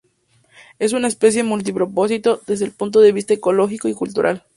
[0.79, 4.43] Es una especie multipropósito, desde el punto de vista ecológico y cultural.